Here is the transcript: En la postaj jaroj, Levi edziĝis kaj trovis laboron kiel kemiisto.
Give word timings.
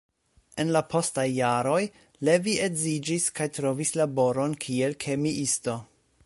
En 0.61 0.69
la 0.75 0.79
postaj 0.93 1.25
jaroj, 1.33 1.81
Levi 2.29 2.55
edziĝis 2.69 3.29
kaj 3.41 3.47
trovis 3.59 3.93
laboron 4.03 4.57
kiel 4.65 4.97
kemiisto. 5.07 5.79